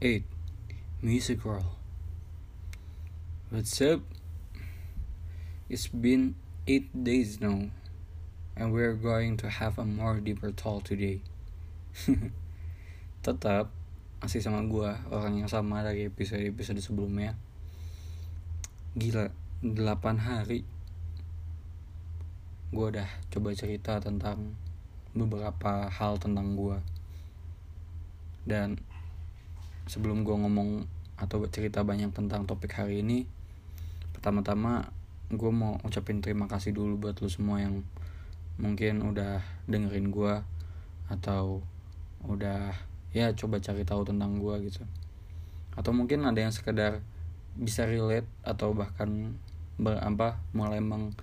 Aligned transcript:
8 0.00 0.24
Music 1.04 1.44
World 1.44 1.76
What's 3.52 3.76
up? 3.84 4.00
It's 5.68 5.92
been 5.92 6.40
8 6.64 7.04
days 7.04 7.36
now 7.36 7.68
And 8.56 8.72
we're 8.72 8.96
going 8.96 9.36
to 9.44 9.52
have 9.52 9.76
a 9.76 9.84
more 9.84 10.16
deeper 10.24 10.56
talk 10.56 10.88
today. 10.88 11.20
Tetap 13.28 13.68
masih 14.24 14.40
sama 14.40 14.64
gua 14.64 15.04
orang 15.12 15.44
yang 15.44 15.52
sama 15.52 15.84
dari 15.84 16.08
episode-episode 16.08 16.80
sebelumnya. 16.80 17.36
Gila, 18.96 19.28
8 19.60 19.76
hari. 20.16 20.64
Gue 22.72 22.86
udah 22.88 23.08
coba 23.28 23.52
cerita 23.52 24.00
tentang 24.00 24.56
beberapa 25.12 25.92
hal 25.92 26.16
tentang 26.16 26.56
gue 26.56 26.80
dan 28.48 28.80
sebelum 29.86 30.26
gue 30.26 30.36
ngomong 30.36 30.84
atau 31.20 31.44
cerita 31.52 31.84
banyak 31.84 32.12
tentang 32.16 32.48
topik 32.48 32.76
hari 32.76 33.04
ini 33.04 33.28
pertama-tama 34.16 34.88
gue 35.30 35.52
mau 35.54 35.78
ucapin 35.86 36.18
terima 36.18 36.50
kasih 36.50 36.74
dulu 36.74 37.06
buat 37.06 37.16
lu 37.22 37.30
semua 37.30 37.62
yang 37.62 37.86
mungkin 38.60 39.00
udah 39.00 39.40
dengerin 39.70 40.12
gue 40.12 40.34
atau 41.08 41.64
udah 42.28 42.76
ya 43.10 43.32
coba 43.34 43.58
cari 43.58 43.82
tahu 43.82 44.06
tentang 44.06 44.38
gue 44.38 44.54
gitu. 44.70 44.82
Atau 45.74 45.96
mungkin 45.96 46.22
ada 46.28 46.38
yang 46.38 46.52
sekedar 46.54 47.02
bisa 47.58 47.88
relate 47.88 48.28
atau 48.46 48.76
bahkan 48.76 49.34
ber, 49.80 49.98
apa 49.98 50.38
mulai 50.54 50.78
meng, 50.78 51.16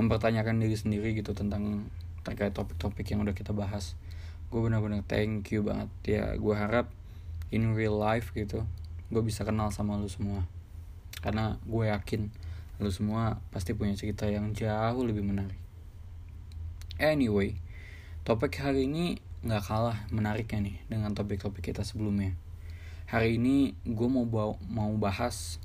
mempertanyakan 0.00 0.58
diri 0.58 0.74
sendiri 0.74 1.14
gitu 1.14 1.36
tentang 1.36 1.86
terkait 2.26 2.50
topik-topik 2.56 3.06
yang 3.10 3.22
udah 3.22 3.36
kita 3.36 3.54
bahas. 3.54 3.94
Gue 4.48 4.64
bener-bener 4.64 5.04
thank 5.06 5.52
you 5.52 5.62
banget. 5.62 5.90
Ya 6.08 6.24
gue 6.34 6.54
harap 6.56 6.90
in 7.54 7.72
real 7.72 7.96
life 7.96 8.32
gitu 8.36 8.64
gue 9.08 9.22
bisa 9.24 9.40
kenal 9.40 9.72
sama 9.72 9.96
lu 9.96 10.08
semua. 10.08 10.44
Karena 11.24 11.56
gue 11.64 11.88
yakin 11.88 12.28
lu 12.78 12.90
semua 12.92 13.40
pasti 13.50 13.74
punya 13.74 13.96
cerita 13.96 14.28
yang 14.28 14.52
jauh 14.52 15.02
lebih 15.02 15.24
menarik. 15.24 15.58
Anyway 17.00 17.56
topik 18.28 18.60
hari 18.60 18.84
ini 18.84 19.16
nggak 19.40 19.64
kalah 19.64 19.98
menariknya 20.12 20.60
nih 20.68 20.76
dengan 20.92 21.16
topik-topik 21.16 21.72
kita 21.72 21.82
sebelumnya. 21.82 22.36
Hari 23.08 23.40
ini 23.40 23.72
gue 23.88 24.08
mau 24.12 24.28
bawa, 24.28 24.60
mau 24.68 24.92
bahas 25.00 25.56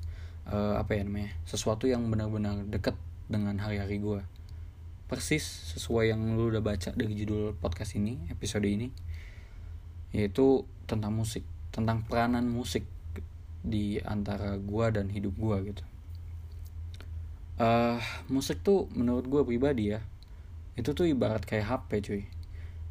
uh, 0.48 0.80
apa 0.80 0.96
ya 0.96 1.04
namanya 1.04 1.36
sesuatu 1.44 1.84
yang 1.84 2.08
benar-benar 2.08 2.64
deket 2.68 2.96
dengan 3.28 3.60
hari-hari 3.60 4.00
gue 4.00 4.24
persis 5.04 5.44
sesuai 5.76 6.16
yang 6.16 6.20
lu 6.36 6.48
udah 6.48 6.64
baca 6.64 6.96
dari 6.96 7.12
judul 7.12 7.52
podcast 7.60 8.00
ini 8.00 8.24
episode 8.32 8.64
ini 8.64 8.88
yaitu 10.16 10.64
tentang 10.88 11.12
musik 11.12 11.44
tentang 11.74 12.06
peranan 12.06 12.46
musik 12.46 12.86
di 13.66 13.98
antara 13.98 14.54
gua 14.62 14.94
dan 14.94 15.10
hidup 15.10 15.34
gua 15.34 15.58
gitu. 15.66 15.82
Uh, 17.58 17.98
musik 18.30 18.62
tuh 18.62 18.86
menurut 18.94 19.26
gua 19.26 19.42
pribadi 19.42 19.94
ya 19.94 20.02
itu 20.74 20.90
tuh 20.90 21.06
ibarat 21.06 21.42
kayak 21.42 21.66
HP 21.66 21.90
cuy. 22.02 22.22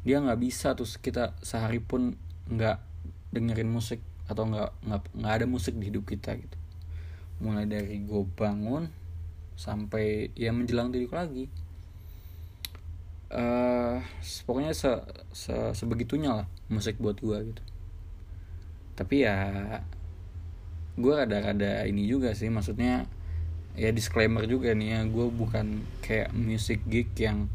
Dia 0.04 0.20
nggak 0.20 0.40
bisa 0.40 0.76
tuh 0.76 0.88
kita 1.00 1.32
sehari 1.40 1.80
pun 1.80 2.16
nggak 2.48 2.80
dengerin 3.32 3.68
musik 3.72 4.00
atau 4.28 4.48
nggak 4.48 4.72
nggak 5.16 5.32
ada 5.32 5.46
musik 5.48 5.76
di 5.76 5.88
hidup 5.92 6.04
kita 6.08 6.36
gitu. 6.36 6.56
Mulai 7.40 7.68
dari 7.68 8.00
gue 8.04 8.22
bangun 8.36 8.88
sampai 9.56 10.32
ya 10.36 10.52
menjelang 10.52 10.92
tidur 10.92 11.12
lagi. 11.12 11.48
Uh, 13.34 13.98
pokoknya 14.46 14.70
se, 14.76 14.88
se 15.34 15.54
sebegitunya 15.74 16.44
lah 16.44 16.46
musik 16.70 17.02
buat 17.02 17.18
gue 17.18 17.50
gitu 17.50 17.62
tapi 18.94 19.26
ya 19.26 19.36
gue 20.94 21.12
rada-rada 21.12 21.82
ini 21.90 22.06
juga 22.06 22.30
sih 22.38 22.46
maksudnya 22.46 23.10
ya 23.74 23.90
disclaimer 23.90 24.46
juga 24.46 24.70
nih 24.70 24.88
ya 24.94 25.00
gue 25.10 25.26
bukan 25.26 25.82
kayak 25.98 26.30
music 26.30 26.86
geek 26.86 27.10
yang 27.18 27.50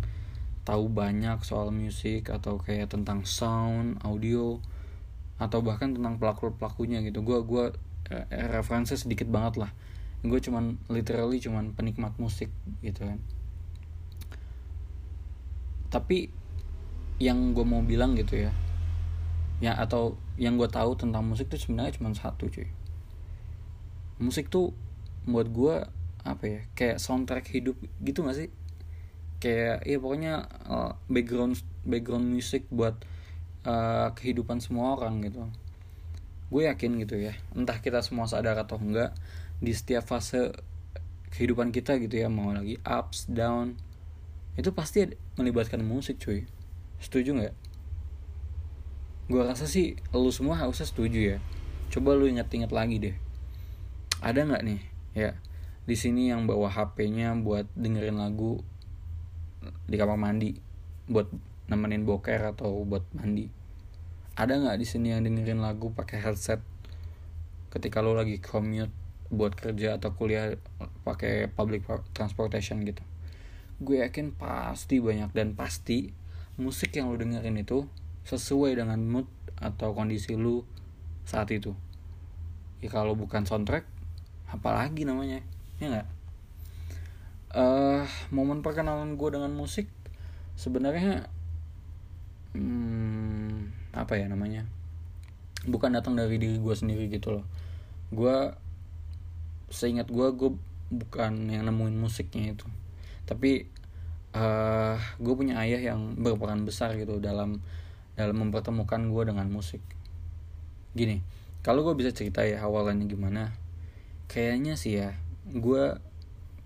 tahu 0.68 0.92
banyak 0.92 1.40
soal 1.48 1.72
musik 1.72 2.28
atau 2.30 2.60
kayak 2.60 2.92
tentang 2.92 3.24
sound 3.24 3.98
audio 4.04 4.60
atau 5.40 5.64
bahkan 5.64 5.96
tentang 5.96 6.20
pelaku 6.20 6.52
pelakunya 6.54 7.00
gitu. 7.02 7.24
Gue 7.24 7.42
gue 7.42 7.66
uh, 8.12 8.26
referensi 8.54 9.00
sedikit 9.00 9.26
banget 9.32 9.66
lah. 9.66 9.72
Gue 10.22 10.38
cuman 10.44 10.76
literally 10.92 11.40
cuman 11.40 11.72
penikmat 11.74 12.14
musik 12.20 12.52
gitu 12.84 13.08
kan. 13.08 13.18
Tapi 15.90 16.30
yang 17.18 17.56
gue 17.56 17.66
mau 17.66 17.82
bilang 17.82 18.14
gitu 18.14 18.38
ya 18.38 18.52
ya 19.60 19.76
atau 19.76 20.16
yang 20.40 20.56
gue 20.56 20.68
tahu 20.72 20.96
tentang 20.96 21.28
musik 21.28 21.52
tuh 21.52 21.60
sebenarnya 21.60 22.00
cuma 22.00 22.12
satu 22.16 22.48
cuy. 22.48 22.68
Musik 24.20 24.48
tuh 24.48 24.72
buat 25.28 25.48
gue 25.52 25.84
apa 26.24 26.44
ya 26.44 26.60
kayak 26.76 26.98
soundtrack 27.00 27.48
hidup 27.52 27.76
gitu 28.04 28.24
gak 28.24 28.36
sih? 28.40 28.50
Kayak 29.40 29.84
ya 29.88 29.98
pokoknya 30.00 30.34
uh, 30.68 30.92
background 31.08 31.60
background 31.88 32.28
musik 32.28 32.68
buat 32.72 32.96
uh, 33.68 34.12
kehidupan 34.16 34.64
semua 34.64 34.96
orang 34.96 35.24
gitu. 35.24 35.48
Gue 36.52 36.68
yakin 36.68 37.00
gitu 37.04 37.20
ya. 37.20 37.36
Entah 37.56 37.80
kita 37.84 38.00
semua 38.04 38.28
sadar 38.28 38.56
atau 38.60 38.80
enggak 38.80 39.16
di 39.60 39.76
setiap 39.76 40.08
fase 40.08 40.56
kehidupan 41.30 41.70
kita 41.70 42.00
gitu 42.02 42.16
ya 42.16 42.32
mau 42.32 42.50
lagi 42.50 42.82
ups 42.82 43.30
down 43.30 43.78
itu 44.58 44.74
pasti 44.74 45.08
melibatkan 45.36 45.84
musik 45.84 46.20
cuy. 46.20 46.48
Setuju 47.00 47.32
nggak 47.40 47.69
gue 49.30 49.42
rasa 49.46 49.70
sih 49.70 49.94
lu 50.10 50.34
semua 50.34 50.58
harusnya 50.58 50.90
setuju 50.90 51.38
ya. 51.38 51.40
Coba 51.94 52.18
lu 52.18 52.26
inget-inget 52.26 52.74
lagi 52.74 52.98
deh. 52.98 53.16
Ada 54.26 54.50
nggak 54.50 54.64
nih 54.66 54.82
ya 55.14 55.38
di 55.86 55.98
sini 55.98 56.30
yang 56.30 56.46
bawa 56.46 56.70
HP-nya 56.70 57.34
buat 57.42 57.66
dengerin 57.74 58.18
lagu 58.18 58.62
di 59.90 59.96
kamar 59.98 60.18
mandi 60.18 60.58
buat 61.10 61.30
nemenin 61.70 62.10
boker 62.10 62.42
atau 62.58 62.82
buat 62.86 63.06
mandi? 63.14 63.54
Ada 64.34 64.58
nggak 64.66 64.78
di 64.82 64.86
sini 64.90 65.14
yang 65.14 65.22
dengerin 65.22 65.62
lagu 65.62 65.94
pakai 65.94 66.26
headset 66.26 66.66
ketika 67.70 68.02
lo 68.02 68.18
lagi 68.18 68.42
commute 68.42 68.94
buat 69.30 69.54
kerja 69.54 70.02
atau 70.02 70.18
kuliah 70.18 70.58
pakai 71.06 71.54
public 71.54 71.86
transportation 72.18 72.82
gitu? 72.82 73.06
Gue 73.78 74.02
yakin 74.02 74.34
pasti 74.34 74.98
banyak 74.98 75.30
dan 75.38 75.54
pasti 75.54 76.18
musik 76.58 76.98
yang 76.98 77.14
lu 77.14 77.18
dengerin 77.22 77.62
itu 77.62 77.86
sesuai 78.28 78.80
dengan 78.80 79.00
mood 79.06 79.28
atau 79.60 79.92
kondisi 79.92 80.36
lu 80.36 80.64
saat 81.28 81.52
itu. 81.52 81.76
Ya 82.80 82.90
kalau 82.90 83.14
bukan 83.14 83.44
soundtrack 83.44 83.84
apalagi 84.50 85.06
namanya 85.06 85.44
ya 85.78 85.88
nggak? 85.92 86.08
Uh, 87.50 88.06
momen 88.30 88.62
perkenalan 88.62 89.18
gue 89.18 89.30
dengan 89.34 89.50
musik 89.54 89.90
sebenarnya 90.54 91.28
hmm, 92.56 93.94
apa 93.94 94.18
ya 94.18 94.32
namanya? 94.32 94.66
Bukan 95.68 95.92
datang 95.92 96.16
dari 96.16 96.40
diri 96.40 96.58
gue 96.58 96.76
sendiri 96.76 97.12
gitu 97.12 97.40
loh. 97.42 97.46
Gue 98.10 98.54
seingat 99.70 100.10
gue 100.10 100.28
gue 100.34 100.52
bukan 100.90 101.34
yang 101.50 101.70
nemuin 101.70 101.96
musiknya 101.98 102.58
itu. 102.58 102.66
Tapi 103.30 103.70
uh, 104.34 104.98
gue 105.22 105.34
punya 105.38 105.62
ayah 105.62 105.94
yang 105.94 106.18
berperan 106.18 106.66
besar 106.66 106.98
gitu 106.98 107.22
dalam 107.22 107.62
dalam 108.20 108.44
mempertemukan 108.44 109.00
gue 109.08 109.24
dengan 109.32 109.48
musik. 109.48 109.80
Gini 110.92 111.24
kalau 111.64 111.88
gue 111.88 111.96
bisa 111.96 112.12
cerita 112.12 112.44
ya 112.44 112.68
awalnya 112.68 113.08
gimana 113.08 113.56
kayaknya 114.28 114.76
sih 114.76 115.00
ya 115.00 115.16
gue 115.48 115.96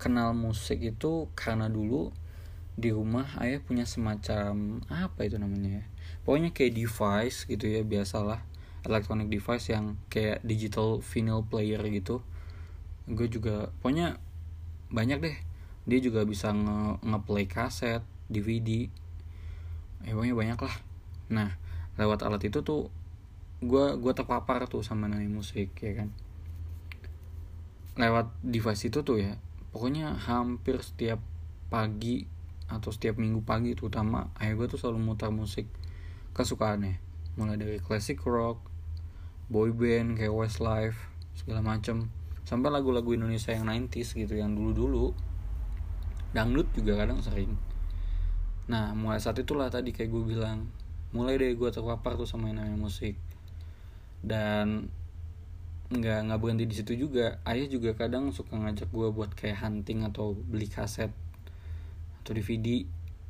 kenal 0.01 0.33
musik 0.33 0.81
itu 0.81 1.29
karena 1.37 1.69
dulu 1.69 2.09
di 2.73 2.89
rumah 2.89 3.29
ayah 3.41 3.61
punya 3.61 3.85
semacam 3.85 4.81
apa 4.89 5.29
itu 5.29 5.37
namanya 5.37 5.81
ya 5.81 5.85
pokoknya 6.25 6.49
kayak 6.49 6.73
device 6.73 7.45
gitu 7.45 7.69
ya 7.69 7.85
biasalah 7.85 8.41
electronic 8.83 9.31
device 9.31 9.71
yang 9.71 9.95
kayak 10.11 10.43
digital 10.43 10.99
vinyl 10.99 11.39
player 11.47 11.79
gitu. 11.87 12.19
Gue 13.07 13.31
juga 13.31 13.71
pokoknya 13.79 14.19
banyak 14.91 15.19
deh 15.23 15.37
dia 15.83 15.99
juga 15.99 16.23
bisa 16.23 16.51
nge 16.51 17.03
ngeplay 17.03 17.47
kaset 17.47 18.03
DVD 18.31 18.87
eh 20.03 20.11
pokoknya 20.11 20.35
banyak 20.35 20.59
lah 20.59 20.75
nah 21.33 21.57
lewat 21.97 22.21
alat 22.25 22.45
itu 22.45 22.61
tuh 22.61 22.93
gue 23.63 23.85
gue 23.97 24.13
terpapar 24.13 24.67
tuh 24.69 24.85
sama 24.85 25.09
namanya 25.09 25.29
musik 25.29 25.73
ya 25.81 25.93
kan? 26.03 26.09
Lewat 27.97 28.33
device 28.45 28.89
itu 28.89 29.01
tuh 29.01 29.17
ya 29.17 29.37
pokoknya 29.73 30.13
hampir 30.29 30.77
setiap 30.85 31.17
pagi 31.73 32.29
atau 32.69 32.93
setiap 32.93 33.17
minggu 33.17 33.41
pagi 33.41 33.73
terutama 33.73 34.29
ayah 34.41 34.53
gue 34.57 34.67
tuh 34.69 34.79
selalu 34.79 35.13
mutar 35.13 35.33
musik 35.33 35.65
kesukaannya. 36.37 37.01
Mulai 37.37 37.57
dari 37.57 37.77
classic 37.81 38.21
rock 38.25 38.61
boy 39.49 39.73
band 39.73 40.17
kayak 40.17 40.33
Westlife 40.33 40.97
segala 41.33 41.65
macem. 41.65 42.09
Sampai 42.43 42.69
lagu-lagu 42.69 43.15
Indonesia 43.15 43.55
yang 43.55 43.69
90s 43.69 44.13
gitu 44.13 44.33
yang 44.35 44.53
dulu-dulu. 44.53 45.15
Dangdut 46.33 46.69
juga 46.73 46.97
kadang 46.97 47.21
sering. 47.21 47.55
Nah 48.67 48.91
mulai 48.97 49.21
saat 49.21 49.37
itulah 49.39 49.69
tadi 49.69 49.93
kayak 49.93 50.09
gue 50.09 50.23
bilang 50.35 50.67
mulai 51.13 51.37
dari 51.37 51.53
gue 51.53 51.69
terpapar 51.69 52.17
tuh 52.17 52.25
sama 52.27 52.49
yang 52.49 52.59
namanya 52.59 52.89
musik. 52.89 53.15
Dan 54.19 54.89
nggak 55.93 56.19
nggak 56.25 56.39
berhenti 56.41 56.65
di 56.65 56.75
situ 56.75 56.93
juga. 56.97 57.37
Ayah 57.45 57.69
juga 57.69 57.93
kadang 57.93 58.33
suka 58.33 58.57
ngajak 58.57 58.89
gue 58.89 59.07
buat 59.13 59.31
kayak 59.37 59.61
hunting 59.61 60.03
atau 60.09 60.33
beli 60.33 60.65
kaset 60.65 61.13
atau 62.23 62.31
DVD 62.33 62.83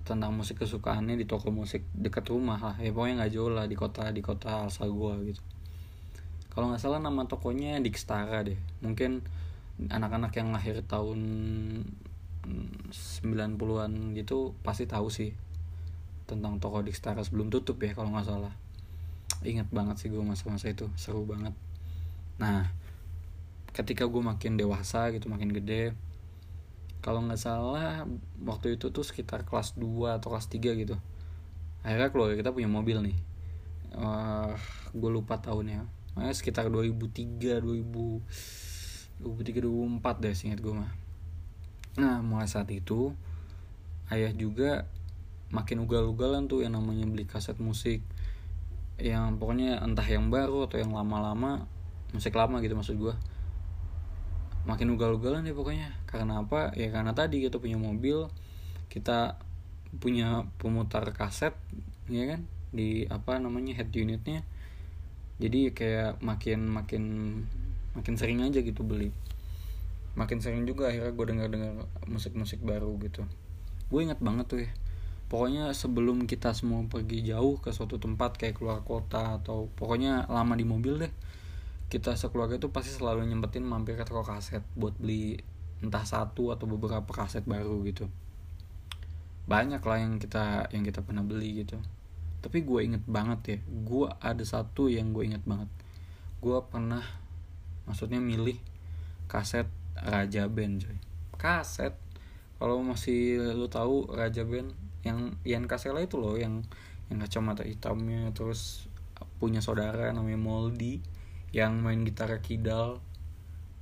tentang 0.04 0.36
musik 0.36 0.60
kesukaannya 0.60 1.16
di 1.16 1.28
toko 1.28 1.52
musik 1.52 1.84
dekat 1.92 2.28
rumah 2.32 2.60
lah. 2.60 2.76
Ya 2.80 2.96
pokoknya 2.96 3.24
nggak 3.24 3.32
jauh 3.36 3.52
lah 3.52 3.68
di 3.68 3.76
kota 3.76 4.10
di 4.16 4.24
kota 4.24 4.68
asal 4.68 4.92
gue 4.96 5.36
gitu. 5.36 5.42
Kalau 6.56 6.70
nggak 6.72 6.82
salah 6.82 7.04
nama 7.04 7.28
tokonya 7.28 7.82
Dikstara 7.84 8.46
deh. 8.46 8.60
Mungkin 8.80 9.26
anak-anak 9.90 10.32
yang 10.38 10.54
lahir 10.54 10.80
tahun 10.86 11.20
90-an 12.46 13.92
gitu 14.14 14.54
pasti 14.62 14.86
tahu 14.86 15.08
sih 15.08 15.32
tentang 16.24 16.58
toko 16.60 16.80
Dikstara 16.80 17.22
sebelum 17.24 17.52
tutup 17.52 17.80
ya 17.84 17.92
kalau 17.96 18.12
nggak 18.12 18.28
salah. 18.28 18.54
Ingat 19.44 19.68
banget 19.70 20.00
sih 20.00 20.08
gue 20.08 20.24
masa-masa 20.24 20.72
itu 20.72 20.88
seru 20.96 21.28
banget. 21.28 21.52
Nah 22.40 22.72
ketika 23.74 24.06
gue 24.06 24.22
makin 24.22 24.54
dewasa 24.56 25.10
gitu 25.10 25.34
makin 25.34 25.50
gede 25.50 25.98
kalau 27.04 27.20
nggak 27.26 27.42
salah 27.42 28.08
waktu 28.46 28.80
itu 28.80 28.94
tuh 28.94 29.04
sekitar 29.04 29.44
kelas 29.44 29.76
2 29.76 30.18
atau 30.18 30.32
kelas 30.32 30.48
3 30.48 30.80
gitu. 30.80 30.96
Akhirnya 31.84 32.10
keluarga 32.16 32.40
kita 32.40 32.56
punya 32.56 32.72
mobil 32.72 33.04
nih. 33.04 33.18
Uh, 33.94 34.56
gue 34.96 35.10
lupa 35.12 35.36
tahunnya. 35.44 35.84
Makanya 36.16 36.36
sekitar 36.36 36.72
2003 36.72 37.60
2000 37.60 39.20
2003 39.20 40.00
2004 40.00 40.24
deh 40.24 40.34
singkat 40.34 40.60
gue 40.64 40.74
mah. 40.74 40.92
Nah 42.00 42.24
mulai 42.24 42.48
saat 42.48 42.72
itu 42.72 43.12
ayah 44.08 44.32
juga 44.32 44.88
makin 45.54 45.86
ugal-ugalan 45.86 46.50
tuh 46.50 46.66
yang 46.66 46.74
namanya 46.74 47.06
beli 47.06 47.30
kaset 47.30 47.56
musik. 47.62 48.02
Yang 48.98 49.38
pokoknya 49.38 49.80
entah 49.86 50.06
yang 50.06 50.34
baru 50.34 50.66
atau 50.66 50.82
yang 50.82 50.92
lama-lama 50.92 51.70
musik 52.14 52.34
lama 52.38 52.62
gitu 52.62 52.78
maksud 52.78 52.98
gue 52.98 53.16
makin 54.66 54.98
ugal-ugalan 54.98 55.46
ya 55.46 55.54
pokoknya. 55.54 55.94
Karena 56.10 56.42
apa? 56.42 56.74
Ya 56.74 56.90
karena 56.90 57.14
tadi 57.14 57.46
kita 57.46 57.62
punya 57.62 57.78
mobil 57.78 58.28
kita 58.90 59.38
punya 60.02 60.50
pemutar 60.58 61.06
kaset 61.14 61.54
ya 62.10 62.26
kan? 62.26 62.50
Di 62.74 63.06
apa 63.14 63.38
namanya 63.38 63.78
head 63.78 63.94
unitnya. 63.94 64.42
Jadi 65.38 65.70
kayak 65.70 66.18
makin 66.26 66.66
makin 66.66 67.04
makin 67.94 68.14
sering 68.18 68.42
aja 68.42 68.58
gitu 68.66 68.82
beli. 68.82 69.14
Makin 70.18 70.42
sering 70.42 70.66
juga 70.66 70.90
akhirnya 70.90 71.14
gue 71.14 71.26
dengar 71.30 71.48
dengar 71.54 71.74
musik-musik 72.10 72.62
baru 72.66 72.90
gitu. 73.06 73.26
Gue 73.94 74.06
ingat 74.10 74.18
banget 74.18 74.46
tuh 74.50 74.60
ya 74.66 74.74
pokoknya 75.34 75.74
sebelum 75.74 76.30
kita 76.30 76.54
semua 76.54 76.86
pergi 76.86 77.26
jauh 77.26 77.58
ke 77.58 77.74
suatu 77.74 77.98
tempat 77.98 78.38
kayak 78.38 78.62
keluar 78.62 78.86
kota 78.86 79.42
atau 79.42 79.66
pokoknya 79.74 80.30
lama 80.30 80.54
di 80.54 80.62
mobil 80.62 81.02
deh 81.02 81.14
kita 81.90 82.14
sekeluarga 82.14 82.62
itu 82.62 82.70
pasti 82.70 82.94
selalu 82.94 83.26
nyempetin 83.26 83.66
mampir 83.66 83.98
ke 83.98 84.06
toko 84.06 84.22
kaset 84.22 84.62
buat 84.78 84.94
beli 85.02 85.42
entah 85.82 86.06
satu 86.06 86.54
atau 86.54 86.70
beberapa 86.70 87.10
kaset 87.10 87.42
baru 87.50 87.82
gitu. 87.86 88.06
Banyak 89.50 89.82
lah 89.82 89.98
yang 90.02 90.22
kita 90.22 90.70
yang 90.70 90.86
kita 90.86 91.02
pernah 91.02 91.26
beli 91.26 91.66
gitu. 91.66 91.82
Tapi 92.42 92.62
gue 92.62 92.80
inget 92.86 93.02
banget 93.10 93.40
ya 93.46 93.58
gue 93.66 94.08
ada 94.22 94.42
satu 94.46 94.86
yang 94.86 95.18
gue 95.18 95.34
inget 95.34 95.42
banget. 95.50 95.70
Gue 96.42 96.62
pernah 96.70 97.02
maksudnya 97.90 98.22
milih 98.22 98.58
kaset 99.26 99.66
Raja 99.98 100.46
Band 100.46 100.82
coy. 100.82 100.98
Kaset 101.42 101.98
kalau 102.62 102.86
masih 102.86 103.38
lu 103.58 103.66
tahu 103.66 104.10
Raja 104.14 104.46
Band 104.46 104.83
yang 105.04 105.36
Ian 105.44 105.68
Kasela 105.68 106.00
itu 106.00 106.20
loh 106.20 106.40
yang 106.40 106.64
yang 107.12 107.20
kacamata 107.20 107.68
hitamnya 107.68 108.32
terus 108.32 108.88
punya 109.38 109.60
saudara 109.60 110.12
namanya 110.16 110.40
Moldy 110.40 111.04
yang 111.54 111.84
main 111.84 112.02
gitar 112.08 112.32
kidal. 112.42 113.04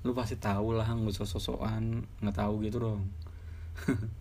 Lu 0.02 0.18
pasti 0.18 0.36
tahu 0.36 0.74
lah 0.74 0.90
nggak 0.90 1.14
usah 1.14 1.30
sosokan 1.30 2.04
nggak 2.20 2.38
tahu 2.38 2.66
gitu 2.66 2.78
dong. 2.82 3.08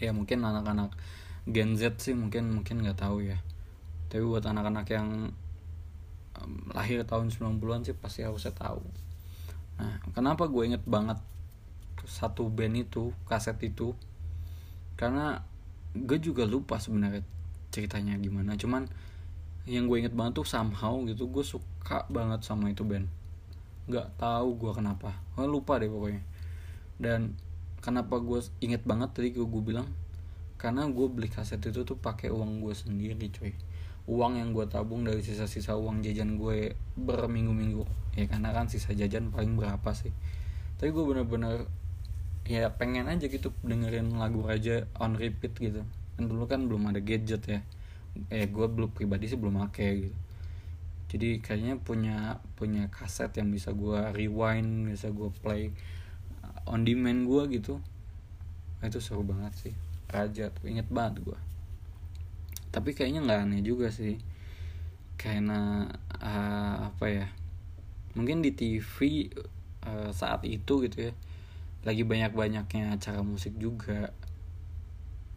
Ya 0.00 0.16
mungkin 0.16 0.40
anak-anak 0.40 0.96
Gen 1.44 1.76
Z 1.76 2.00
sih 2.00 2.16
mungkin 2.16 2.48
mungkin 2.56 2.80
nggak 2.80 3.04
tahu 3.04 3.20
ya. 3.20 3.36
Tapi 4.08 4.24
buat 4.24 4.40
anak-anak 4.40 4.88
yang 4.88 5.28
um, 6.40 6.52
lahir 6.72 7.04
tahun 7.04 7.28
90-an 7.28 7.84
sih 7.84 7.92
pasti 7.92 8.24
harusnya 8.24 8.56
tahu. 8.56 8.80
Nah 9.76 10.00
kenapa 10.16 10.48
gue 10.48 10.72
inget 10.72 10.80
banget 10.88 11.20
satu 12.08 12.48
band 12.48 12.80
itu 12.80 13.12
kaset 13.28 13.60
itu? 13.60 13.92
Karena 14.96 15.44
gue 15.94 16.18
juga 16.22 16.46
lupa 16.46 16.78
sebenarnya 16.78 17.22
ceritanya 17.74 18.18
gimana. 18.18 18.54
Cuman 18.54 18.86
yang 19.68 19.86
gue 19.86 20.02
inget 20.02 20.14
banget 20.16 20.42
tuh 20.42 20.46
somehow 20.46 20.98
gitu 21.06 21.28
gue 21.30 21.44
suka 21.44 22.06
banget 22.10 22.42
sama 22.46 22.70
itu 22.70 22.82
band. 22.86 23.06
Nggak 23.86 24.18
tahu 24.18 24.48
gue 24.58 24.72
kenapa. 24.74 25.14
Gue 25.34 25.46
lupa 25.46 25.78
deh 25.78 25.90
pokoknya. 25.90 26.22
Dan 27.00 27.34
kenapa 27.80 28.20
gue 28.20 28.40
inget 28.60 28.84
banget 28.84 29.10
tadi 29.16 29.32
gue, 29.32 29.46
gue 29.46 29.62
bilang 29.62 29.88
karena 30.60 30.84
gue 30.84 31.06
beli 31.08 31.32
kaset 31.32 31.56
itu 31.64 31.88
tuh 31.88 31.96
pakai 31.96 32.28
uang 32.28 32.60
gue 32.60 32.76
sendiri 32.76 33.32
coy 33.32 33.56
uang 34.10 34.42
yang 34.42 34.50
gue 34.50 34.66
tabung 34.66 35.06
dari 35.06 35.22
sisa-sisa 35.22 35.78
uang 35.78 36.02
jajan 36.02 36.34
gue 36.34 36.74
berminggu-minggu. 36.98 37.86
Ya 38.18 38.26
karena 38.26 38.50
kan 38.50 38.66
sisa 38.66 38.90
jajan 38.90 39.30
paling 39.30 39.54
berapa 39.54 39.90
sih? 39.94 40.10
Tapi 40.82 40.90
gue 40.90 41.04
bener-bener 41.06 41.70
ya 42.50 42.74
pengen 42.74 43.06
aja 43.06 43.30
gitu 43.30 43.54
dengerin 43.62 44.18
lagu 44.18 44.42
aja 44.50 44.90
on 44.98 45.14
repeat 45.14 45.54
gitu. 45.54 45.86
Kan 46.18 46.26
dulu 46.26 46.50
kan 46.50 46.66
belum 46.66 46.90
ada 46.90 46.98
gadget 46.98 47.42
ya. 47.46 47.60
Eh 48.26 48.50
gue 48.50 48.66
belum 48.66 48.90
pribadi 48.90 49.30
sih 49.30 49.38
belum 49.38 49.62
make 49.62 49.86
gitu. 49.86 50.18
Jadi 51.10 51.38
kayaknya 51.38 51.78
punya 51.78 52.42
punya 52.58 52.90
kaset 52.90 53.30
yang 53.38 53.54
bisa 53.54 53.70
gue 53.70 54.10
rewind 54.14 54.90
bisa 54.90 55.14
gue 55.14 55.30
play 55.42 55.70
uh, 56.42 56.70
on 56.74 56.82
demand 56.82 57.22
gue 57.26 57.62
gitu. 57.62 57.78
Nah, 58.82 58.86
itu 58.90 58.98
seru 58.98 59.22
banget 59.22 59.54
sih. 59.54 59.74
Raja 60.10 60.50
tuh 60.50 60.66
inget 60.66 60.90
banget 60.90 61.22
gue 61.22 61.38
tapi 62.70 62.94
kayaknya 62.94 63.20
nggak 63.26 63.40
aneh 63.50 63.62
juga 63.66 63.90
sih. 63.90 64.16
Karena 65.18 65.84
uh, 66.16 66.88
apa 66.88 67.06
ya 67.10 67.26
mungkin 68.16 68.42
di 68.42 68.50
TV 68.56 69.28
uh, 69.86 70.10
saat 70.10 70.42
itu 70.48 70.82
gitu 70.86 71.10
ya 71.10 71.12
lagi 71.80 72.04
banyak 72.04 72.36
banyaknya 72.36 72.96
acara 72.96 73.24
musik 73.24 73.56
juga. 73.56 74.12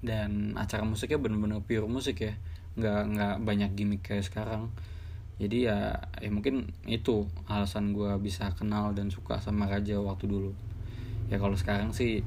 Dan 0.03 0.59
acara 0.59 0.83
musiknya 0.83 1.19
bener-bener 1.19 1.63
pure 1.63 1.87
musik 1.87 2.19
ya. 2.19 2.33
Nggak 2.75 3.01
nggak 3.15 3.35
banyak 3.47 3.69
gimmick 3.75 4.03
kayak 4.03 4.27
sekarang. 4.27 4.71
Jadi 5.39 5.67
ya 5.67 6.07
ya 6.19 6.29
mungkin 6.29 6.71
itu 6.85 7.25
alasan 7.47 7.95
gue 7.95 8.11
bisa 8.19 8.51
kenal 8.53 8.91
dan 8.93 9.09
suka 9.09 9.39
sama 9.39 9.65
Raja 9.65 9.97
waktu 10.03 10.27
dulu. 10.27 10.51
Ya 11.31 11.39
kalau 11.39 11.55
sekarang 11.55 11.95
sih 11.95 12.23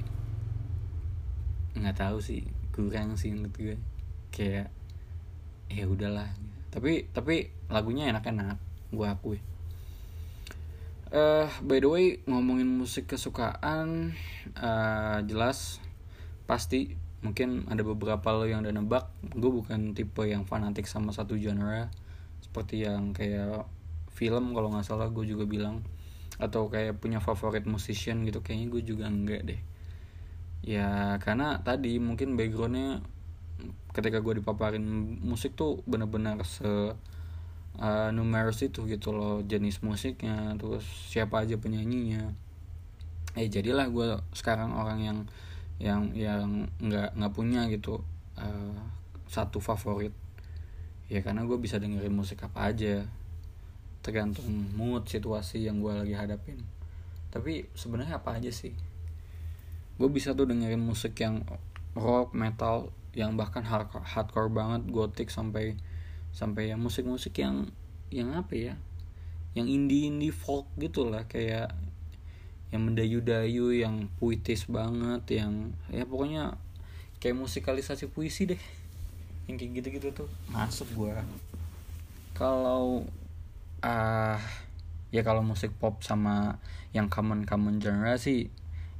nggak 1.76 1.96
tahu 1.96 2.18
sih. 2.20 2.48
Kurang 2.72 3.16
sih 3.20 3.32
menurut 3.32 3.56
gue. 3.56 3.76
Kayak 4.32 4.72
ya 5.68 5.84
udahlah. 5.84 6.32
Tapi 6.72 7.08
tapi 7.12 7.52
lagunya 7.68 8.08
enak-enak. 8.08 8.56
Gue 8.92 9.08
akui 9.08 9.55
uh, 11.12 11.46
by 11.62 11.78
the 11.82 11.88
way 11.90 12.06
ngomongin 12.26 12.66
musik 12.66 13.10
kesukaan 13.10 14.14
uh, 14.58 15.18
jelas 15.26 15.78
pasti 16.46 16.94
mungkin 17.24 17.66
ada 17.66 17.82
beberapa 17.82 18.30
lo 18.30 18.46
yang 18.46 18.62
udah 18.62 18.74
nebak. 18.74 19.04
Gue 19.34 19.50
bukan 19.50 19.92
tipe 19.98 20.22
yang 20.26 20.46
fanatik 20.46 20.86
sama 20.86 21.10
satu 21.10 21.34
genre 21.34 21.90
seperti 22.38 22.86
yang 22.86 23.10
kayak 23.10 23.66
film 24.14 24.54
kalau 24.54 24.72
nggak 24.72 24.86
salah 24.86 25.10
gue 25.10 25.26
juga 25.26 25.44
bilang 25.44 25.82
atau 26.36 26.68
kayak 26.68 27.00
punya 27.00 27.18
favorit 27.18 27.64
musician 27.64 28.22
gitu 28.22 28.44
kayaknya 28.44 28.66
gue 28.70 28.82
juga 28.84 29.04
enggak 29.10 29.42
deh. 29.42 29.60
Ya 30.62 31.18
karena 31.22 31.60
tadi 31.66 31.98
mungkin 31.98 32.38
backgroundnya 32.38 33.02
ketika 33.96 34.20
gue 34.20 34.44
dipaparin 34.44 34.84
musik 35.24 35.56
tuh 35.56 35.80
bener-bener 35.88 36.36
se 36.44 36.92
uh, 37.80 38.10
numerous 38.12 38.60
itu 38.64 38.84
gitu 38.88 39.12
loh 39.12 39.44
jenis 39.44 39.80
musiknya 39.84 40.54
terus 40.56 40.84
siapa 41.12 41.44
aja 41.44 41.56
penyanyinya. 41.60 42.32
Eh 43.36 43.48
jadilah 43.52 43.88
gue 43.92 44.16
sekarang 44.32 44.72
orang 44.72 44.98
yang 45.04 45.18
yang 45.76 46.02
yang 46.16 46.48
nggak 46.80 47.12
nggak 47.16 47.32
punya 47.36 47.68
gitu 47.68 48.00
uh, 48.40 48.80
satu 49.28 49.60
favorit. 49.60 50.12
Ya 51.06 51.22
karena 51.22 51.46
gue 51.46 51.58
bisa 51.60 51.76
dengerin 51.76 52.12
musik 52.12 52.42
apa 52.42 52.72
aja. 52.72 53.04
Tergantung 54.00 54.48
mood 54.74 55.06
situasi 55.10 55.66
yang 55.66 55.82
gue 55.82 55.92
lagi 55.92 56.14
hadapin. 56.16 56.62
Tapi 57.28 57.68
sebenarnya 57.76 58.22
apa 58.22 58.38
aja 58.38 58.48
sih? 58.48 58.72
Gue 60.00 60.08
bisa 60.08 60.32
tuh 60.32 60.48
dengerin 60.48 60.80
musik 60.80 61.18
yang 61.20 61.44
rock 61.96 62.36
metal 62.36 62.92
yang 63.16 63.32
bahkan 63.34 63.64
hardcore, 63.64 64.04
hardcore 64.04 64.52
banget 64.52 64.92
gothic 64.92 65.32
sampai 65.32 65.72
sampai 66.36 66.68
yang 66.68 66.84
musik-musik 66.84 67.32
yang 67.40 67.72
yang 68.12 68.36
apa 68.36 68.52
ya 68.52 68.74
yang 69.56 69.64
indie 69.72 70.12
indie 70.12 70.36
folk 70.36 70.68
gitu 70.76 71.08
lah 71.08 71.24
kayak 71.24 71.72
yang 72.68 72.82
mendayu-dayu 72.84 73.72
yang 73.72 74.12
puitis 74.20 74.68
banget 74.68 75.40
yang 75.40 75.72
ya 75.88 76.04
pokoknya 76.04 76.60
kayak 77.16 77.40
musikalisasi 77.40 78.12
puisi 78.12 78.52
deh 78.52 78.60
yang 79.48 79.56
kayak 79.56 79.80
gitu-gitu 79.80 80.12
tuh 80.12 80.28
masuk 80.52 80.84
gua. 80.92 81.24
Kalau 82.36 83.08
ah 83.80 84.36
uh, 84.36 84.40
ya 85.14 85.24
kalau 85.24 85.40
musik 85.40 85.72
pop 85.80 86.04
sama 86.04 86.60
yang 86.92 87.08
common 87.08 87.48
common 87.48 87.80
genre 87.80 88.18
sih 88.20 88.52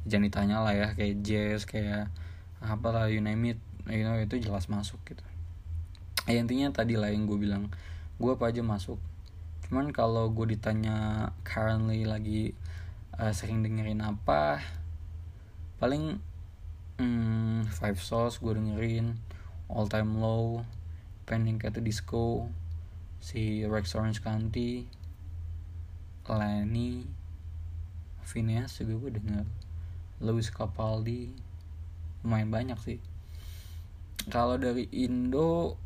jangan 0.06 0.30
ditanya 0.30 0.56
lah 0.62 0.72
ya 0.72 0.88
kayak 0.94 1.20
jazz 1.20 1.68
kayak 1.68 2.08
apa 2.62 2.88
lah 2.94 3.04
you 3.10 3.20
name 3.20 3.42
it 3.44 3.60
you 3.90 4.06
know 4.06 4.16
itu 4.16 4.38
jelas 4.38 4.70
masuk 4.70 4.96
gitu 5.04 5.20
ya 6.26 6.42
intinya 6.42 6.74
tadi 6.74 6.98
lah 6.98 7.14
yang 7.14 7.30
gue 7.30 7.38
bilang 7.38 7.70
gue 8.18 8.30
apa 8.34 8.50
aja 8.50 8.62
masuk. 8.66 8.98
Cuman 9.66 9.90
kalau 9.94 10.30
gue 10.30 10.58
ditanya 10.58 11.30
currently 11.46 12.06
lagi 12.06 12.54
uh, 13.18 13.30
sering 13.30 13.62
dengerin 13.62 14.02
apa 14.02 14.62
paling 15.78 16.18
hmm, 16.98 17.70
Five 17.70 18.02
Souls 18.02 18.38
gue 18.42 18.52
dengerin. 18.52 19.18
All 19.66 19.90
Time 19.90 20.22
Low 20.22 20.62
Pending 21.26 21.58
Cat 21.58 21.74
Disco 21.82 22.46
si 23.18 23.66
Rex 23.66 23.98
Orange 23.98 24.22
County 24.22 24.86
Lenny 26.30 27.02
Phineas 28.26 28.78
juga 28.82 29.06
gue 29.06 29.22
denger. 29.22 29.46
Louis 30.22 30.46
Capaldi 30.50 31.30
lumayan 32.26 32.50
banyak 32.50 32.78
sih. 32.82 32.98
Kalau 34.26 34.58
dari 34.58 34.90
Indo 34.90 35.78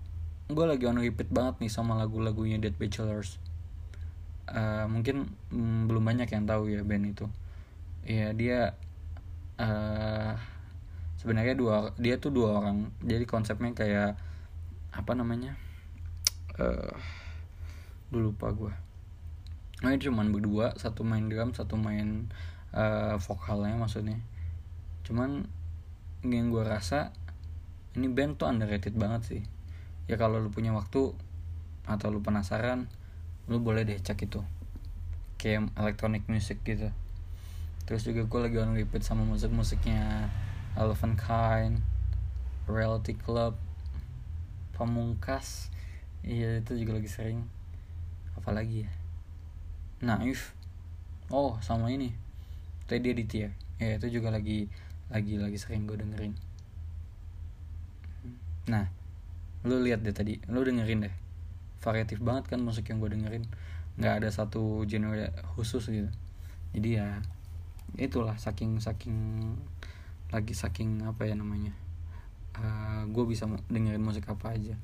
gue 0.53 0.67
lagi 0.67 0.85
on 0.87 0.99
repeat 0.99 1.31
banget 1.31 1.63
nih 1.65 1.71
sama 1.73 1.99
lagu-lagunya 1.99 2.59
Dead 2.59 2.75
Bachelors. 2.75 3.39
Uh, 4.51 4.91
mungkin 4.91 5.31
mm, 5.55 5.87
belum 5.87 6.03
banyak 6.03 6.27
yang 6.31 6.45
tahu 6.47 6.71
ya 6.71 6.83
band 6.83 7.15
itu. 7.15 7.27
Ya 8.03 8.35
dia 8.35 8.75
uh, 9.61 10.35
sebenarnya 11.21 11.55
dua 11.55 11.95
dia 12.01 12.19
tuh 12.19 12.35
dua 12.35 12.59
orang. 12.63 12.91
Jadi 13.03 13.25
konsepnya 13.27 13.73
kayak 13.75 14.11
apa 14.91 15.13
namanya? 15.15 15.55
Uh, 16.59 16.93
dulu 18.11 18.35
lupa 18.35 18.51
gue 18.51 18.75
nah 19.81 19.97
cuman 19.97 20.29
berdua 20.29 20.77
satu 20.77 21.09
main 21.09 21.25
drum 21.33 21.57
satu 21.57 21.81
main 21.81 22.29
uh, 22.77 23.17
vokalnya 23.17 23.81
maksudnya. 23.81 24.21
Cuman 25.09 25.49
yang 26.21 26.53
gue 26.53 26.61
rasa 26.61 27.17
ini 27.97 28.13
band 28.13 28.37
tuh 28.37 28.53
underrated 28.53 28.93
banget 28.93 29.23
sih 29.25 29.43
ya 30.11 30.19
kalau 30.19 30.43
lu 30.43 30.51
punya 30.51 30.75
waktu 30.75 31.15
atau 31.87 32.07
lu 32.11 32.19
penasaran 32.19 32.91
lu 33.47 33.63
boleh 33.63 33.87
deh 33.87 33.95
cek 33.95 34.27
itu. 34.27 34.43
Kayak 35.39 35.71
electronic 35.79 36.27
music 36.27 36.59
gitu. 36.67 36.91
Terus 37.87 38.03
juga 38.03 38.27
gue 38.27 38.41
lagi 38.51 38.57
on 38.59 38.75
repeat 38.75 39.07
sama 39.07 39.23
musik-musiknya 39.23 40.27
Elephant 40.75 41.15
Kind 41.15 41.79
Reality 42.67 43.15
Club 43.15 43.55
Pamungkas. 44.75 45.71
Iya 46.27 46.59
itu 46.59 46.75
juga 46.83 46.99
lagi 46.99 47.07
sering. 47.07 47.47
Apalagi 48.35 48.87
ya? 48.87 48.91
Naif. 50.03 50.59
Oh 51.31 51.55
sama 51.63 51.87
ini. 51.95 52.11
Teddy 52.91 53.15
Aditya. 53.15 53.55
Ya 53.79 53.95
itu 53.95 54.11
juga 54.11 54.35
lagi 54.35 54.67
lagi 55.07 55.39
lagi 55.39 55.59
sering 55.59 55.87
gue 55.87 55.99
dengerin. 55.99 56.35
Nah 58.67 59.00
lu 59.61 59.85
lihat 59.85 60.01
deh 60.01 60.15
tadi 60.15 60.41
lu 60.49 60.65
dengerin 60.65 61.09
deh. 61.09 61.15
Variatif 61.81 62.21
banget 62.21 62.49
kan 62.49 62.61
musik 62.61 62.89
yang 62.89 63.01
gue 63.01 63.13
dengerin. 63.13 63.45
Nggak 64.01 64.15
ada 64.25 64.29
satu 64.33 64.85
genre 64.89 65.29
khusus 65.57 65.85
gitu. 65.89 66.11
Jadi 66.73 66.97
ya 66.97 67.21
itulah 67.99 68.39
saking 68.39 68.79
saking 68.79 69.17
lagi 70.31 70.55
saking 70.55 71.03
apa 71.03 71.27
ya 71.27 71.35
namanya 71.35 71.75
uh, 72.55 73.03
gue 73.11 73.25
bisa 73.27 73.51
dengerin 73.69 74.03
musik 74.03 74.27
apa 74.31 74.55
aja. 74.55 74.77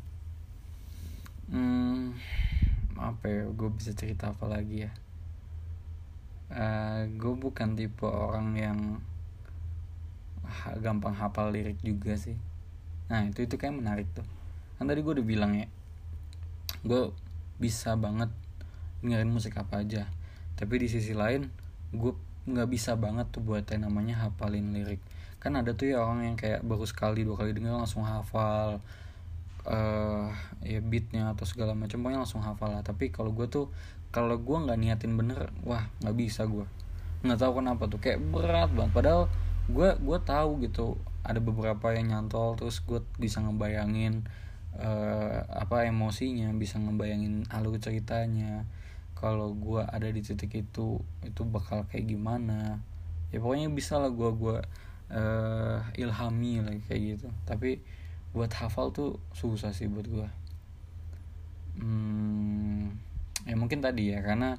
Hmm, 1.46 2.18
apa 2.98 3.24
ya 3.30 3.42
gue 3.46 3.70
bisa 3.70 3.94
cerita 3.94 4.34
apa 4.34 4.50
lagi 4.50 4.90
ya? 4.90 4.92
Uh, 6.46 6.58
eh, 6.58 7.00
gue 7.14 7.34
bukan 7.34 7.74
tipe 7.78 8.06
orang 8.06 8.54
yang 8.58 8.78
gampang 10.82 11.14
hafal 11.14 11.50
lirik 11.54 11.78
juga 11.82 12.18
sih. 12.18 12.38
Nah 13.06 13.26
itu 13.26 13.46
itu 13.46 13.54
kayak 13.54 13.78
menarik 13.78 14.10
tuh 14.14 14.26
kan 14.76 14.84
tadi 14.84 15.00
gue 15.00 15.12
udah 15.16 15.26
bilang 15.26 15.56
ya 15.56 15.66
gue 16.86 17.10
bisa 17.56 17.96
banget 17.96 18.28
dengerin 19.00 19.30
musik 19.30 19.56
apa 19.56 19.82
aja. 19.82 20.08
Tapi 20.56 20.74
di 20.82 20.88
sisi 20.88 21.12
lain 21.12 21.48
gue 21.92 22.12
nggak 22.46 22.68
bisa 22.70 22.94
banget 22.94 23.26
tuh 23.34 23.42
buat 23.42 23.66
yang 23.70 23.88
namanya 23.88 24.26
hafalin 24.26 24.72
lirik. 24.72 25.02
Kan 25.42 25.58
ada 25.58 25.74
tuh 25.74 25.92
ya 25.92 26.02
orang 26.02 26.32
yang 26.32 26.36
kayak 26.38 26.62
baru 26.62 26.86
sekali 26.86 27.26
dua 27.26 27.38
kali 27.38 27.54
denger 27.54 27.76
langsung 27.76 28.06
hafal 28.06 28.80
uh, 29.66 30.30
ya 30.62 30.80
beatnya 30.82 31.34
atau 31.34 31.44
segala 31.46 31.74
macam 31.74 32.02
pokoknya 32.02 32.20
langsung 32.22 32.42
hafal 32.42 32.72
lah. 32.72 32.82
Tapi 32.82 33.10
kalau 33.14 33.34
gue 33.34 33.46
tuh 33.46 33.70
kalau 34.14 34.38
gue 34.38 34.56
nggak 34.56 34.78
niatin 34.80 35.12
bener 35.18 35.52
wah 35.66 35.86
nggak 36.00 36.16
bisa 36.16 36.48
gue 36.48 36.64
nggak 37.26 37.40
tahu 37.42 37.52
kenapa 37.60 37.88
tuh 37.90 38.00
kayak 38.00 38.20
berat 38.30 38.70
banget. 38.72 38.92
Padahal 38.94 39.22
gue 39.66 39.88
gue 39.98 40.18
tahu 40.22 40.62
gitu 40.62 40.94
ada 41.26 41.42
beberapa 41.42 41.90
yang 41.90 42.14
nyantol 42.14 42.54
terus 42.54 42.78
gue 42.86 43.02
bisa 43.18 43.42
ngebayangin 43.42 44.22
uh, 44.76 45.44
apa 45.48 45.88
emosinya 45.88 46.52
bisa 46.56 46.80
ngebayangin 46.80 47.48
alur 47.52 47.76
ceritanya. 47.80 48.64
Kalau 49.16 49.56
gue 49.56 49.80
ada 49.80 50.08
di 50.12 50.20
titik 50.20 50.52
itu 50.60 51.00
itu 51.24 51.42
bakal 51.48 51.88
kayak 51.88 52.12
gimana? 52.12 52.84
Ya 53.32 53.40
pokoknya 53.40 53.72
bisa 53.72 53.96
lah 53.96 54.12
gue 54.12 54.30
gue 54.36 54.58
uh, 55.12 55.78
ilhami 55.96 56.60
lah 56.60 56.76
kayak 56.88 57.00
gitu. 57.16 57.28
Tapi 57.48 57.80
buat 58.36 58.52
hafal 58.52 58.92
tuh 58.92 59.16
susah 59.32 59.72
sih 59.72 59.88
buat 59.88 60.04
gue 60.04 60.28
hmm, 61.80 62.84
ya 63.44 63.54
mungkin 63.54 63.84
tadi 63.84 64.12
ya 64.12 64.24
karena 64.24 64.56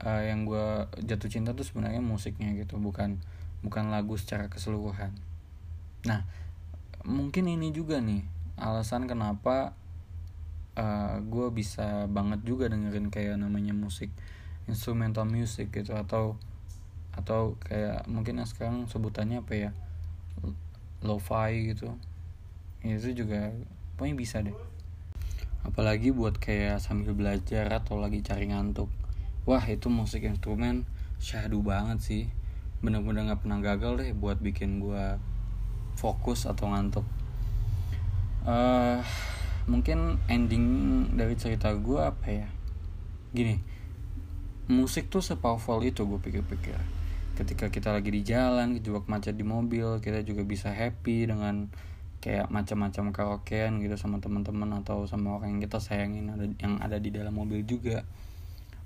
uh, 0.00 0.22
yang 0.22 0.46
gue 0.46 0.86
jatuh 1.04 1.28
cinta 1.28 1.50
tuh 1.52 1.66
sebenarnya 1.66 2.00
musiknya 2.00 2.54
gitu 2.54 2.78
bukan 2.78 3.18
bukan 3.62 3.94
lagu 3.94 4.18
secara 4.18 4.50
keseluruhan. 4.50 5.14
Nah 6.06 6.26
mungkin 7.06 7.50
ini 7.50 7.70
juga 7.74 7.98
nih 8.02 8.26
alasan 8.62 9.10
kenapa 9.10 9.74
uh, 10.78 10.82
eh, 10.82 11.14
gue 11.26 11.46
bisa 11.50 12.06
banget 12.06 12.46
juga 12.46 12.70
dengerin 12.70 13.10
kayak 13.10 13.36
namanya 13.42 13.74
musik 13.74 14.08
instrumental 14.70 15.26
music 15.26 15.74
gitu 15.74 15.98
atau 15.98 16.38
atau 17.12 17.60
kayak 17.60 18.08
mungkin 18.08 18.40
yang 18.40 18.48
sekarang 18.48 18.88
sebutannya 18.88 19.44
apa 19.44 19.54
ya 19.68 19.70
lo-fi 21.02 21.74
gitu. 21.74 21.92
Ya, 22.86 22.96
itu 22.96 23.26
juga 23.26 23.52
pokoknya 23.98 24.16
bisa 24.16 24.38
deh. 24.40 24.56
Apalagi 25.66 26.10
buat 26.14 26.38
kayak 26.38 26.82
sambil 26.82 27.14
belajar 27.14 27.68
atau 27.68 27.98
lagi 27.98 28.22
cari 28.22 28.50
ngantuk. 28.50 28.88
Wah 29.44 29.62
itu 29.66 29.90
musik 29.90 30.24
instrumen 30.24 30.86
syahdu 31.18 31.60
banget 31.60 31.98
sih. 32.00 32.24
Bener-bener 32.80 33.28
nggak 33.28 33.44
pernah 33.44 33.58
gagal 33.60 33.92
deh 33.98 34.10
buat 34.14 34.38
bikin 34.38 34.78
gue 34.80 35.18
fokus 35.98 36.48
atau 36.48 36.72
ngantuk 36.72 37.04
uh, 38.46 38.98
mungkin 39.70 40.18
ending 40.26 40.64
dari 41.14 41.34
cerita 41.38 41.74
gue 41.74 42.00
apa 42.00 42.26
ya? 42.28 42.48
Gini 43.32 43.72
musik 44.70 45.10
tuh 45.10 45.20
sepowerful 45.20 45.82
itu 45.82 46.06
gue 46.06 46.20
pikir-pikir. 46.22 46.78
Ketika 47.34 47.72
kita 47.72 47.90
lagi 47.90 48.12
di 48.12 48.22
jalan 48.22 48.78
kejebak 48.78 49.08
macet 49.08 49.34
di 49.34 49.42
mobil 49.42 49.98
kita 49.98 50.22
juga 50.22 50.46
bisa 50.46 50.70
happy 50.70 51.26
dengan 51.26 51.68
kayak 52.22 52.54
macam-macam 52.54 53.10
karaokean 53.10 53.82
gitu 53.82 53.98
sama 53.98 54.22
teman-teman 54.22 54.78
atau 54.78 55.10
sama 55.10 55.34
orang 55.42 55.58
yang 55.58 55.62
kita 55.66 55.82
sayangin 55.82 56.30
ada 56.30 56.46
yang 56.62 56.78
ada 56.78 56.96
di 57.02 57.10
dalam 57.10 57.34
mobil 57.34 57.66
juga. 57.66 58.06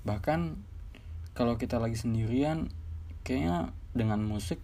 Bahkan 0.03 0.39
kalau 1.37 1.55
kita 1.61 1.77
lagi 1.77 1.95
sendirian 1.95 2.73
kayaknya 3.21 3.69
dengan 3.93 4.25
musik 4.25 4.57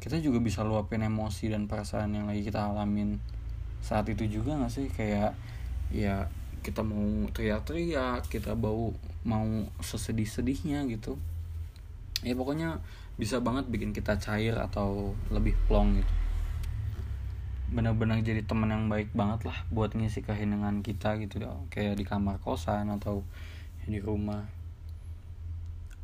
kita 0.00 0.16
juga 0.16 0.40
bisa 0.40 0.64
luapin 0.64 1.04
emosi 1.04 1.52
dan 1.52 1.68
perasaan 1.68 2.16
yang 2.16 2.24
lagi 2.24 2.40
kita 2.40 2.72
alamin 2.72 3.20
saat 3.80 4.06
itu 4.08 4.28
juga 4.28 4.56
gak 4.60 4.72
sih? 4.72 4.86
Kayak 4.92 5.36
ya 5.90 6.30
kita 6.60 6.84
mau 6.84 7.26
teriak-teriak 7.32 8.28
kita 8.28 8.52
bau 8.52 8.92
mau 9.24 9.48
sesedih-sedihnya 9.80 10.84
gitu. 10.92 11.16
Ya 12.20 12.36
pokoknya 12.36 12.80
bisa 13.16 13.40
banget 13.40 13.68
bikin 13.68 13.92
kita 13.92 14.16
cair 14.20 14.56
atau 14.56 15.16
lebih 15.32 15.56
plong 15.68 16.00
gitu. 16.00 16.14
Benar-benar 17.70 18.20
jadi 18.20 18.44
teman 18.44 18.72
yang 18.72 18.88
baik 18.88 19.12
banget 19.12 19.48
lah 19.48 19.58
buat 19.72 19.92
ngisi 19.96 20.24
kehenangan 20.24 20.84
kita 20.84 21.16
gitu 21.20 21.44
dong. 21.44 21.68
Kayak 21.72 22.00
di 22.00 22.04
kamar 22.04 22.40
kosan 22.40 22.92
atau 22.92 23.24
di 23.88 24.00
rumah. 24.00 24.44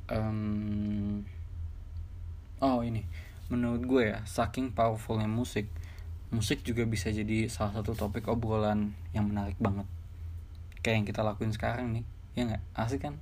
Um, 0.06 1.26
oh 2.62 2.80
ini 2.86 3.02
menurut 3.50 3.82
gue 3.86 4.02
ya 4.14 4.22
saking 4.22 4.70
powerfulnya 4.70 5.26
musik 5.26 5.66
musik 6.30 6.66
juga 6.66 6.82
bisa 6.86 7.10
jadi 7.10 7.46
salah 7.46 7.80
satu 7.80 7.94
topik 7.94 8.26
obrolan 8.26 8.94
yang 9.14 9.30
menarik 9.30 9.58
banget. 9.62 9.86
Kayak 10.82 10.94
yang 11.02 11.06
kita 11.06 11.20
lakuin 11.26 11.52
sekarang 11.54 11.92
nih 11.94 12.04
ya 12.34 12.42
nggak? 12.46 12.62
Asik 12.74 13.06
kan? 13.06 13.18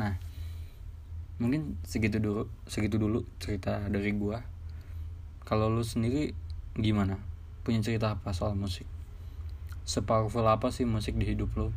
Nah 0.00 0.16
mungkin 1.36 1.76
segitu 1.82 2.22
dulu 2.22 2.46
segitu 2.70 2.94
dulu 2.94 3.26
cerita 3.42 3.82
dari 3.90 4.14
gue 4.14 4.38
kalau 5.42 5.68
lu 5.68 5.82
sendiri 5.82 6.32
gimana? 6.78 7.20
Punya 7.64 7.80
cerita 7.80 8.14
apa 8.14 8.32
soal 8.36 8.54
musik? 8.54 8.86
Sepowerful 9.84 10.44
apa 10.48 10.72
sih 10.72 10.88
musik 10.88 11.16
di 11.16 11.28
hidup 11.28 11.52
lu? 11.56 11.68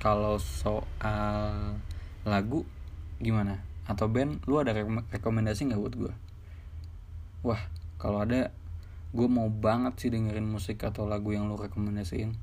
Kalau 0.00 0.40
soal 0.40 1.76
lagu 2.24 2.64
gimana? 3.20 3.60
Atau 3.88 4.08
band 4.08 4.40
lu 4.44 4.60
ada 4.60 4.72
rekomendasi 5.12 5.68
nggak 5.68 5.80
buat 5.80 5.96
gue 5.96 6.14
wah 7.40 7.60
kalau 7.96 8.24
ada 8.24 8.52
gue 9.10 9.28
mau 9.28 9.50
banget 9.50 9.98
sih 9.98 10.10
dengerin 10.14 10.46
musik 10.46 10.86
atau 10.86 11.06
lagu 11.06 11.34
yang 11.34 11.50
lu 11.50 11.58
rekomendasiin. 11.58 12.34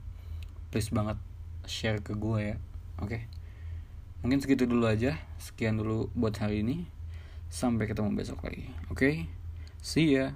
Please 0.70 0.92
banget 0.92 1.16
share 1.64 2.04
ke 2.04 2.14
gue 2.16 2.54
ya. 2.54 2.58
Oke. 3.00 3.08
Okay? 3.08 3.22
mungkin 4.26 4.42
segitu 4.42 4.68
dulu 4.68 4.90
aja. 4.90 5.16
Sekian 5.40 5.80
dulu 5.80 6.12
buat 6.18 6.36
hari 6.40 6.66
ini. 6.66 6.90
Sampai 7.48 7.88
ketemu 7.88 8.12
besok 8.18 8.44
lagi. 8.44 8.68
Oke? 8.92 8.98
Okay? 8.98 9.16
see 9.88 10.20
ya 10.20 10.36